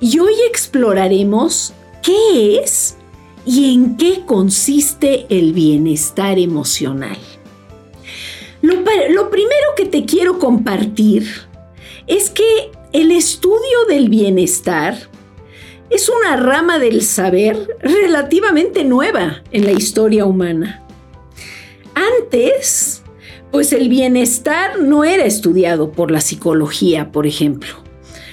y 0.00 0.18
hoy 0.18 0.34
exploraremos 0.48 1.74
qué 2.02 2.58
es 2.58 2.96
y 3.44 3.74
en 3.74 3.96
qué 3.96 4.22
consiste 4.26 5.26
el 5.28 5.52
bienestar 5.52 6.38
emocional. 6.38 7.18
Lo, 8.62 8.74
lo, 8.74 9.30
primero 9.30 9.74
que 9.76 9.86
te 9.86 10.04
quiero 10.04 10.38
compartir 10.38 11.26
es 12.06 12.30
que 12.30 12.70
el 12.92 13.10
estudio 13.10 13.84
del 13.88 14.08
bienestar 14.08 14.96
es 15.88 16.08
una 16.08 16.36
rama 16.36 16.78
del 16.78 17.02
saber 17.02 17.76
relativamente 17.80 18.84
nueva 18.84 19.42
en 19.50 19.64
la 19.64 19.72
historia 19.72 20.26
humana. 20.26 20.82
Antes, 21.94 23.02
pues 23.50 23.72
el 23.72 23.88
bienestar 23.88 24.80
no 24.80 25.04
era 25.04 25.24
estudiado 25.24 25.90
por 25.90 26.10
la 26.10 26.20
psicología, 26.20 27.10
por 27.10 27.26
ejemplo. 27.26 27.89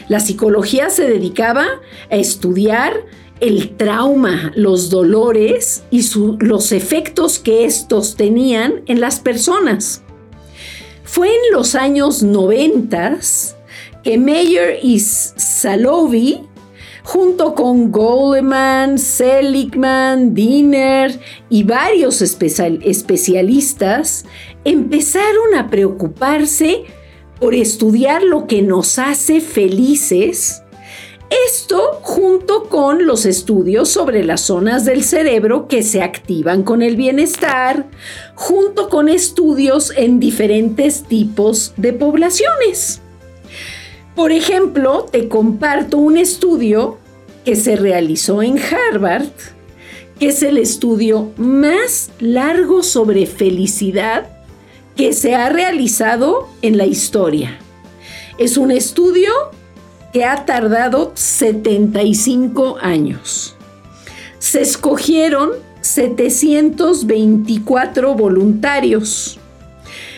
La 0.09 0.19
psicología 0.19 0.89
se 0.89 1.07
dedicaba 1.07 1.65
a 2.09 2.15
estudiar 2.15 2.93
el 3.39 3.75
trauma, 3.75 4.51
los 4.55 4.89
dolores 4.89 5.83
y 5.91 6.01
los 6.39 6.71
efectos 6.71 7.39
que 7.39 7.65
estos 7.65 8.15
tenían 8.15 8.81
en 8.87 8.99
las 8.99 9.19
personas. 9.19 10.01
Fue 11.03 11.27
en 11.27 11.51
los 11.51 11.75
años 11.75 12.23
90 12.23 13.19
que 14.03 14.17
Meyer 14.17 14.79
y 14.81 14.99
Salovey 14.99 16.47
junto 17.07 17.55
con 17.55 17.89
Goleman, 17.89 18.99
Seligman, 18.99 20.33
Diner 20.33 21.17
y 21.49 21.63
varios 21.63 22.21
especialistas, 22.21 24.25
empezaron 24.65 25.55
a 25.55 25.69
preocuparse 25.69 26.83
por 27.39 27.53
estudiar 27.53 28.23
lo 28.23 28.47
que 28.47 28.61
nos 28.61 28.99
hace 28.99 29.41
felices. 29.41 30.63
Esto 31.47 31.99
junto 32.01 32.63
con 32.69 33.05
los 33.05 33.25
estudios 33.25 33.89
sobre 33.89 34.23
las 34.23 34.41
zonas 34.41 34.85
del 34.85 35.03
cerebro 35.03 35.67
que 35.67 35.83
se 35.83 36.01
activan 36.01 36.63
con 36.63 36.81
el 36.81 36.95
bienestar, 36.95 37.85
junto 38.33 38.87
con 38.87 39.09
estudios 39.09 39.91
en 39.97 40.21
diferentes 40.21 41.03
tipos 41.03 41.73
de 41.75 41.91
poblaciones. 41.91 43.01
Por 44.15 44.31
ejemplo, 44.31 45.05
te 45.11 45.27
comparto 45.27 45.97
un 45.97 46.17
estudio 46.17 46.97
que 47.43 47.55
se 47.55 47.75
realizó 47.75 48.41
en 48.41 48.57
Harvard, 48.57 49.27
que 50.17 50.27
es 50.27 50.41
el 50.43 50.57
estudio 50.57 51.31
más 51.37 52.09
largo 52.19 52.83
sobre 52.83 53.25
felicidad 53.25 54.36
que 54.97 55.13
se 55.13 55.35
ha 55.35 55.47
realizado 55.49 56.49
en 56.61 56.77
la 56.77 56.85
historia. 56.85 57.57
Es 58.37 58.57
un 58.57 58.71
estudio 58.71 59.31
que 60.11 60.25
ha 60.25 60.43
tardado 60.45 61.13
75 61.15 62.77
años. 62.81 63.55
Se 64.39 64.61
escogieron 64.61 65.51
724 65.81 68.15
voluntarios 68.15 69.39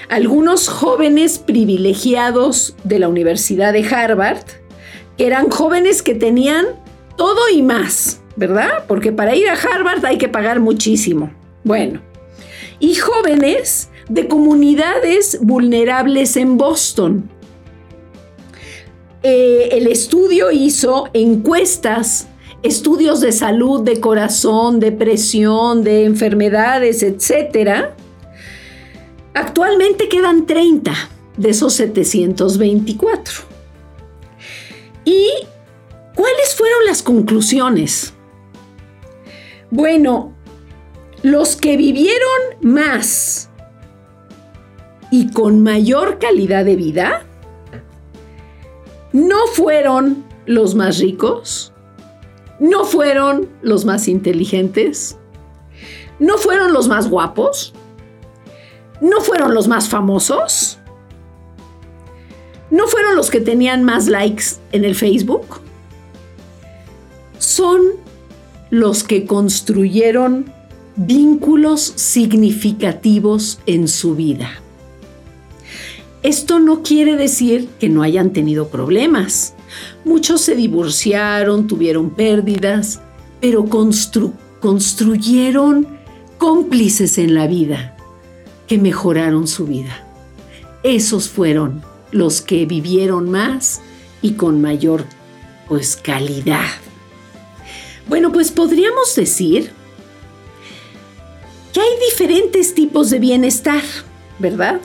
algunos 0.09 0.67
jóvenes 0.67 1.37
privilegiados 1.37 2.75
de 2.83 2.99
la 2.99 3.07
Universidad 3.07 3.73
de 3.73 3.87
Harvard, 3.87 4.43
que 5.17 5.27
eran 5.27 5.49
jóvenes 5.49 6.01
que 6.01 6.15
tenían 6.15 6.65
todo 7.15 7.47
y 7.53 7.61
más, 7.61 8.19
¿verdad? 8.35 8.85
Porque 8.87 9.11
para 9.11 9.35
ir 9.35 9.47
a 9.47 9.53
Harvard 9.53 10.03
hay 10.05 10.17
que 10.17 10.27
pagar 10.27 10.59
muchísimo. 10.59 11.31
Bueno, 11.63 12.01
y 12.79 12.95
jóvenes 12.95 13.89
de 14.09 14.27
comunidades 14.27 15.39
vulnerables 15.41 16.35
en 16.35 16.57
Boston. 16.57 17.29
Eh, 19.23 19.69
el 19.73 19.87
estudio 19.87 20.51
hizo 20.51 21.09
encuestas, 21.13 22.27
estudios 22.63 23.21
de 23.21 23.31
salud, 23.31 23.81
de 23.81 23.99
corazón, 23.99 24.79
depresión, 24.79 25.83
de 25.83 26.05
enfermedades, 26.05 27.03
etcétera, 27.03 27.95
Actualmente 29.33 30.09
quedan 30.09 30.45
30 30.45 30.93
de 31.37 31.49
esos 31.49 31.73
724. 31.73 33.33
¿Y 35.05 35.27
cuáles 36.15 36.55
fueron 36.55 36.85
las 36.85 37.01
conclusiones? 37.03 38.13
Bueno, 39.71 40.33
los 41.21 41.55
que 41.55 41.77
vivieron 41.77 42.41
más 42.61 43.48
y 45.11 45.31
con 45.31 45.61
mayor 45.61 46.19
calidad 46.19 46.65
de 46.65 46.75
vida 46.75 47.25
no 49.11 49.47
fueron 49.53 50.23
los 50.45 50.75
más 50.75 50.99
ricos, 50.99 51.73
no 52.59 52.85
fueron 52.85 53.49
los 53.61 53.85
más 53.85 54.07
inteligentes, 54.07 55.17
no 56.19 56.37
fueron 56.37 56.73
los 56.73 56.87
más 56.87 57.09
guapos, 57.09 57.73
no 59.01 59.21
fueron 59.21 59.53
los 59.53 59.67
más 59.67 59.89
famosos, 59.89 60.79
no 62.69 62.87
fueron 62.87 63.15
los 63.15 63.31
que 63.31 63.41
tenían 63.41 63.83
más 63.83 64.07
likes 64.07 64.43
en 64.71 64.85
el 64.85 64.95
Facebook, 64.95 65.61
son 67.39 67.81
los 68.69 69.03
que 69.03 69.25
construyeron 69.25 70.53
vínculos 70.95 71.81
significativos 71.81 73.59
en 73.65 73.87
su 73.87 74.15
vida. 74.15 74.61
Esto 76.21 76.59
no 76.59 76.83
quiere 76.83 77.15
decir 77.15 77.69
que 77.79 77.87
no 77.87 78.03
hayan 78.03 78.33
tenido 78.33 78.67
problemas. 78.67 79.53
Muchos 80.03 80.41
se 80.41 80.55
divorciaron, 80.55 81.67
tuvieron 81.67 82.09
pérdidas, 82.09 82.99
pero 83.39 83.65
construyeron 84.59 85.87
cómplices 86.37 87.17
en 87.17 87.33
la 87.33 87.47
vida 87.47 87.95
que 88.67 88.77
mejoraron 88.77 89.47
su 89.47 89.65
vida. 89.65 90.05
Esos 90.83 91.29
fueron 91.29 91.81
los 92.11 92.41
que 92.41 92.65
vivieron 92.65 93.29
más 93.29 93.81
y 94.21 94.31
con 94.33 94.61
mayor 94.61 95.05
pues 95.67 95.95
calidad. 95.95 96.67
Bueno, 98.07 98.31
pues 98.31 98.51
podríamos 98.51 99.15
decir 99.15 99.71
que 101.71 101.79
hay 101.79 101.89
diferentes 102.09 102.73
tipos 102.73 103.09
de 103.11 103.19
bienestar, 103.19 103.83
¿verdad? 104.39 104.81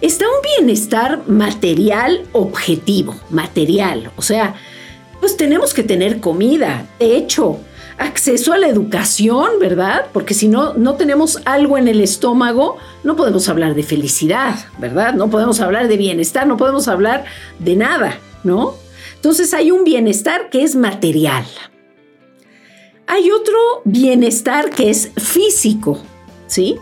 Está 0.00 0.24
un 0.26 0.40
bienestar 0.56 1.28
material 1.28 2.22
objetivo, 2.32 3.14
material, 3.28 4.10
o 4.16 4.22
sea, 4.22 4.54
pues 5.20 5.36
tenemos 5.36 5.74
que 5.74 5.82
tener 5.82 6.20
comida, 6.20 6.86
techo, 6.98 7.58
acceso 7.98 8.54
a 8.54 8.58
la 8.58 8.66
educación, 8.68 9.58
¿verdad? 9.60 10.06
Porque 10.12 10.32
si 10.32 10.48
no, 10.48 10.72
no 10.72 10.94
tenemos 10.94 11.42
algo 11.44 11.76
en 11.76 11.86
el 11.86 12.00
estómago, 12.00 12.78
no 13.04 13.14
podemos 13.14 13.48
hablar 13.50 13.74
de 13.74 13.82
felicidad, 13.82 14.54
¿verdad? 14.78 15.12
No 15.12 15.28
podemos 15.28 15.60
hablar 15.60 15.86
de 15.86 15.98
bienestar, 15.98 16.46
no 16.46 16.56
podemos 16.56 16.88
hablar 16.88 17.26
de 17.58 17.76
nada, 17.76 18.18
¿no? 18.42 18.74
Entonces 19.16 19.52
hay 19.52 19.70
un 19.70 19.84
bienestar 19.84 20.48
que 20.48 20.62
es 20.62 20.76
material. 20.76 21.44
Hay 23.06 23.30
otro 23.30 23.58
bienestar 23.84 24.70
que 24.70 24.88
es 24.88 25.10
físico, 25.18 26.00
¿sí? 26.46 26.76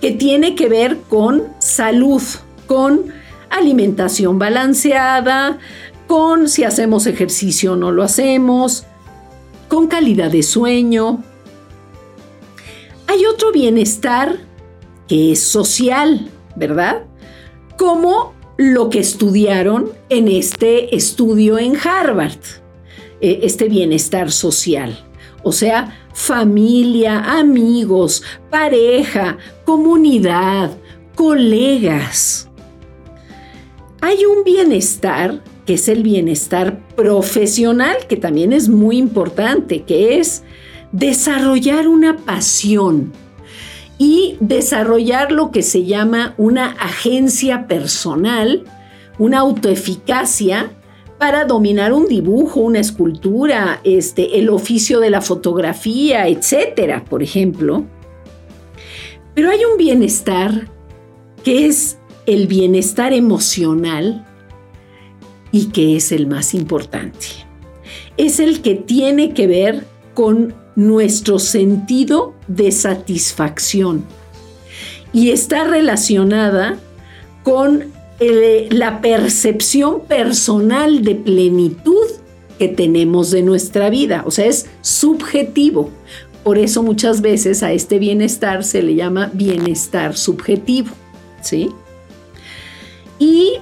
Que 0.00 0.12
tiene 0.12 0.54
que 0.54 0.68
ver 0.68 0.98
con 1.08 1.48
salud, 1.58 2.22
con 2.70 3.06
alimentación 3.50 4.38
balanceada, 4.38 5.58
con 6.06 6.48
si 6.48 6.62
hacemos 6.62 7.08
ejercicio 7.08 7.72
o 7.72 7.76
no 7.76 7.90
lo 7.90 8.04
hacemos, 8.04 8.86
con 9.66 9.88
calidad 9.88 10.30
de 10.30 10.44
sueño. 10.44 11.20
Hay 13.08 13.26
otro 13.26 13.50
bienestar 13.50 14.38
que 15.08 15.32
es 15.32 15.42
social, 15.42 16.30
¿verdad? 16.54 17.02
Como 17.76 18.34
lo 18.56 18.88
que 18.88 19.00
estudiaron 19.00 19.90
en 20.08 20.28
este 20.28 20.94
estudio 20.94 21.58
en 21.58 21.76
Harvard, 21.76 22.38
eh, 23.20 23.40
este 23.42 23.68
bienestar 23.68 24.30
social. 24.30 24.96
O 25.42 25.50
sea, 25.50 26.06
familia, 26.14 27.18
amigos, 27.36 28.22
pareja, 28.48 29.38
comunidad, 29.64 30.70
colegas. 31.16 32.49
Hay 34.00 34.24
un 34.24 34.44
bienestar 34.44 35.42
que 35.66 35.74
es 35.74 35.88
el 35.88 36.02
bienestar 36.02 36.80
profesional, 36.96 37.96
que 38.08 38.16
también 38.16 38.52
es 38.52 38.68
muy 38.68 38.96
importante, 38.96 39.82
que 39.82 40.18
es 40.18 40.42
desarrollar 40.90 41.86
una 41.86 42.16
pasión 42.16 43.12
y 43.98 44.36
desarrollar 44.40 45.30
lo 45.30 45.50
que 45.50 45.62
se 45.62 45.84
llama 45.84 46.34
una 46.38 46.70
agencia 46.70 47.66
personal, 47.68 48.64
una 49.18 49.40
autoeficacia 49.40 50.72
para 51.18 51.44
dominar 51.44 51.92
un 51.92 52.08
dibujo, 52.08 52.60
una 52.60 52.80
escultura, 52.80 53.80
este, 53.84 54.38
el 54.38 54.48
oficio 54.48 55.00
de 55.00 55.10
la 55.10 55.20
fotografía, 55.20 56.26
etcétera, 56.26 57.04
por 57.04 57.22
ejemplo. 57.22 57.84
Pero 59.34 59.50
hay 59.50 59.60
un 59.70 59.76
bienestar 59.76 60.68
que 61.44 61.66
es 61.66 61.99
el 62.26 62.46
bienestar 62.46 63.12
emocional 63.12 64.26
y 65.52 65.66
que 65.66 65.96
es 65.96 66.12
el 66.12 66.26
más 66.26 66.54
importante. 66.54 67.26
Es 68.16 68.40
el 68.40 68.62
que 68.62 68.74
tiene 68.74 69.34
que 69.34 69.46
ver 69.46 69.84
con 70.14 70.54
nuestro 70.76 71.38
sentido 71.38 72.34
de 72.46 72.70
satisfacción 72.72 74.04
y 75.12 75.30
está 75.30 75.64
relacionada 75.64 76.78
con 77.42 77.84
eh, 78.20 78.68
la 78.70 79.00
percepción 79.00 80.02
personal 80.02 81.02
de 81.02 81.14
plenitud 81.14 82.06
que 82.58 82.68
tenemos 82.68 83.30
de 83.30 83.42
nuestra 83.42 83.90
vida. 83.90 84.22
O 84.26 84.30
sea, 84.30 84.46
es 84.46 84.66
subjetivo. 84.82 85.90
Por 86.44 86.58
eso 86.58 86.82
muchas 86.82 87.22
veces 87.22 87.62
a 87.62 87.72
este 87.72 87.98
bienestar 87.98 88.64
se 88.64 88.82
le 88.82 88.94
llama 88.94 89.30
bienestar 89.32 90.16
subjetivo. 90.16 90.90
¿Sí? 91.40 91.70
Y 93.20 93.58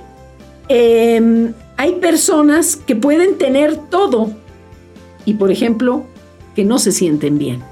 em, 0.69 1.53
hay 1.77 1.97
personas 1.97 2.77
que 2.77 2.97
pueden 2.97 3.37
tener 3.37 3.77
todo 3.77 4.31
y, 5.27 5.35
por 5.35 5.51
ejemplo, 5.51 6.05
que 6.55 6.65
no 6.65 6.79
se 6.79 6.93
sienten 6.93 7.39
bien. 7.39 7.63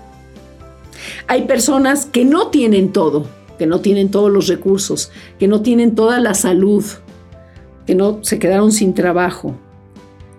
Hay 1.29 1.47
personas 1.47 2.05
que 2.05 2.25
no 2.25 2.49
tienen 2.49 2.93
todo, 2.93 3.27
que 3.59 3.67
no 3.67 3.81
tienen 3.81 4.11
todos 4.11 4.31
los 4.31 4.49
recursos, 4.49 5.11
que 5.39 5.49
no 5.49 5.63
tienen 5.63 5.95
toda 5.95 6.21
la 6.21 6.35
salud, 6.35 6.85
que 7.87 7.95
no 7.95 8.19
se 8.23 8.39
quedaron 8.39 8.73
sin 8.73 8.93
trabajo 8.93 9.55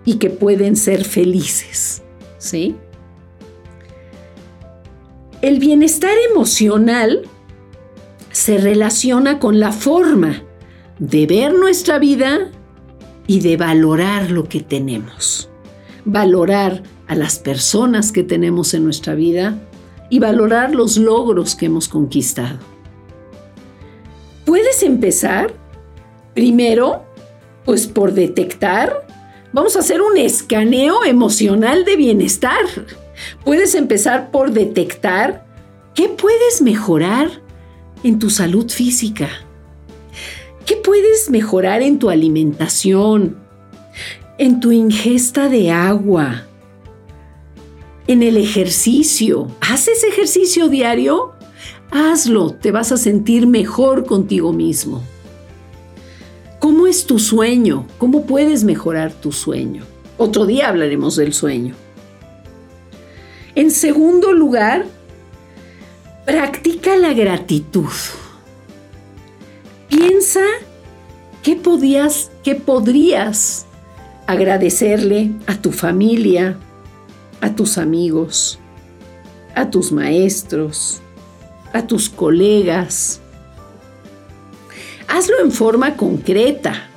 y 0.05 0.15
que 0.15 0.29
pueden 0.29 0.75
ser 0.75 1.03
felices, 1.03 2.03
¿sí? 2.37 2.75
El 5.41 5.59
bienestar 5.59 6.13
emocional 6.31 7.23
se 8.31 8.57
relaciona 8.57 9.39
con 9.39 9.59
la 9.59 9.71
forma 9.71 10.43
de 10.99 11.25
ver 11.27 11.53
nuestra 11.53 11.99
vida 11.99 12.51
y 13.27 13.41
de 13.41 13.57
valorar 13.57 14.31
lo 14.31 14.47
que 14.47 14.61
tenemos. 14.61 15.49
Valorar 16.05 16.83
a 17.07 17.15
las 17.15 17.39
personas 17.39 18.11
que 18.11 18.23
tenemos 18.23 18.73
en 18.73 18.83
nuestra 18.83 19.15
vida 19.15 19.57
y 20.09 20.19
valorar 20.19 20.73
los 20.73 20.97
logros 20.97 21.55
que 21.55 21.65
hemos 21.65 21.87
conquistado. 21.87 22.59
Puedes 24.45 24.81
empezar 24.83 25.53
primero, 26.33 27.03
pues 27.65 27.87
por 27.87 28.13
detectar, 28.13 29.05
vamos 29.51 29.75
a 29.75 29.79
hacer 29.79 30.01
un 30.01 30.17
escaneo 30.17 31.03
emocional 31.03 31.83
de 31.83 31.97
bienestar. 31.97 32.65
Puedes 33.43 33.75
empezar 33.75 34.31
por 34.31 34.51
detectar 34.51 35.45
qué 35.93 36.07
puedes 36.07 36.61
mejorar 36.61 37.29
en 38.03 38.19
tu 38.19 38.29
salud 38.29 38.69
física. 38.69 39.27
¿Qué 40.87 40.91
puedes 40.91 41.29
mejorar 41.29 41.81
en 41.81 41.99
tu 41.99 42.09
alimentación? 42.09 43.35
En 44.37 44.61
tu 44.61 44.71
ingesta 44.71 45.49
de 45.49 45.69
agua, 45.69 46.45
en 48.07 48.23
el 48.23 48.37
ejercicio. 48.37 49.51
¿Haces 49.59 50.05
ejercicio 50.05 50.69
diario? 50.69 51.33
Hazlo, 51.91 52.51
te 52.51 52.71
vas 52.71 52.93
a 52.93 52.97
sentir 52.97 53.47
mejor 53.47 54.05
contigo 54.05 54.53
mismo. 54.53 55.03
¿Cómo 56.59 56.87
es 56.87 57.05
tu 57.05 57.19
sueño? 57.19 57.85
¿Cómo 57.97 58.25
puedes 58.25 58.63
mejorar 58.63 59.11
tu 59.11 59.33
sueño? 59.33 59.83
Otro 60.17 60.45
día 60.45 60.69
hablaremos 60.69 61.17
del 61.17 61.33
sueño. 61.33 61.75
En 63.55 63.71
segundo 63.71 64.31
lugar, 64.31 64.85
practica 66.25 66.95
la 66.95 67.13
gratitud. 67.13 67.91
Piensa 69.89 70.43
qué 71.47 71.55
podías, 71.55 72.29
qué 72.43 72.55
podrías 72.55 73.67
agradecerle 74.25 75.31
a 75.45 75.55
tu 75.55 75.71
familia, 75.71 76.57
a 77.39 77.55
tus 77.55 77.77
amigos, 77.77 78.59
a 79.55 79.69
tus 79.69 79.93
maestros, 79.93 80.99
a 81.71 81.87
tus 81.87 82.09
colegas. 82.09 83.21
Hazlo 85.07 85.35
en 85.41 85.53
forma 85.53 85.95
concreta. 85.95 86.89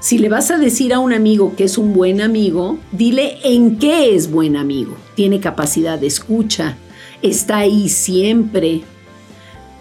Si 0.00 0.16
le 0.16 0.30
vas 0.30 0.50
a 0.50 0.56
decir 0.56 0.94
a 0.94 0.98
un 0.98 1.12
amigo 1.12 1.54
que 1.54 1.64
es 1.64 1.76
un 1.76 1.92
buen 1.92 2.22
amigo, 2.22 2.78
dile 2.92 3.36
en 3.44 3.76
qué 3.76 4.14
es 4.14 4.30
buen 4.30 4.56
amigo. 4.56 4.96
Tiene 5.14 5.40
capacidad 5.40 5.98
de 5.98 6.06
escucha, 6.06 6.78
está 7.20 7.58
ahí 7.58 7.90
siempre, 7.90 8.80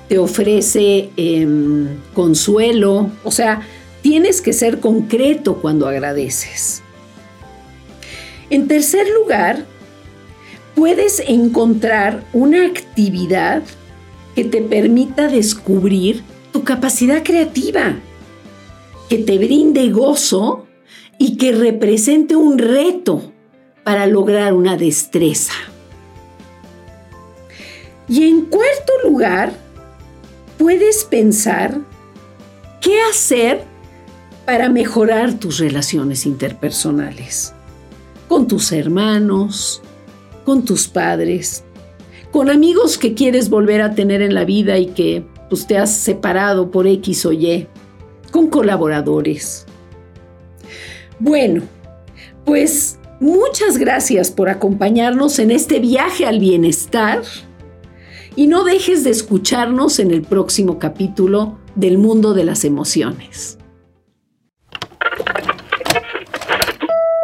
te 0.10 0.19
ofrece 0.19 1.10
em, 1.15 1.88
consuelo. 2.13 3.12
O 3.24 3.31
sea, 3.31 3.62
tienes 4.01 4.42
que 4.42 4.54
ser 4.54 4.80
concreto 4.80 5.62
cuando 5.62 5.88
agradeces. 5.88 6.81
En 8.50 8.68
tercer 8.68 9.07
lugar, 9.10 9.66
puedes 10.75 11.19
encontrar 11.19 12.24
una 12.34 12.66
actividad 12.66 13.63
que 14.36 14.44
te 14.44 14.62
permita 14.62 15.28
descubrir 15.28 16.24
tu 16.51 16.63
capacidad 16.63 17.24
creativa, 17.24 17.96
que 19.10 19.18
te 19.18 19.38
brinde 19.38 19.90
gozo 19.90 20.66
y 21.18 21.38
que 21.38 21.51
represente 21.51 22.36
un 22.36 22.57
reto 22.57 23.31
para 23.84 24.07
lograr 24.07 24.54
una 24.54 24.78
destreza. 24.78 25.54
Y 28.07 28.28
en 28.28 28.46
cuarto 28.46 28.94
lugar, 29.04 29.51
puedes 30.57 31.04
pensar 31.04 31.80
qué 32.81 33.01
hacer 33.01 33.69
para 34.50 34.68
mejorar 34.68 35.36
tus 35.36 35.60
relaciones 35.60 36.25
interpersonales 36.25 37.54
con 38.28 38.48
tus 38.48 38.72
hermanos, 38.72 39.84
con 40.44 40.65
tus 40.65 40.88
padres, 40.88 41.63
con 42.32 42.50
amigos 42.50 42.98
que 42.98 43.13
quieres 43.13 43.51
volver 43.51 43.84
a 43.84 43.94
tener 43.94 44.24
en 44.24 44.34
la 44.34 44.46
vida 44.46 44.79
y 44.79 44.88
que 44.88 45.24
pues, 45.50 45.68
te 45.68 45.77
has 45.77 45.96
separado 45.96 46.72
por 46.72 46.88
X 46.88 47.27
o 47.27 47.32
Y, 47.32 47.68
con 48.32 48.48
colaboradores. 48.48 49.68
Bueno, 51.20 51.62
pues 52.44 52.98
muchas 53.20 53.77
gracias 53.77 54.32
por 54.32 54.50
acompañarnos 54.50 55.38
en 55.38 55.51
este 55.51 55.79
viaje 55.79 56.25
al 56.25 56.39
bienestar 56.39 57.22
y 58.36 58.48
no 58.48 58.63
dejes 58.63 59.03
de 59.03 59.12
escucharnos 59.12 60.00
en 60.00 60.10
el 60.10 60.24
próximo 60.24 60.79
capítulo 60.79 61.60
del 61.75 62.00
mundo 62.00 62.34
de 62.34 62.46
las 62.46 62.65
emociones. 62.65 63.59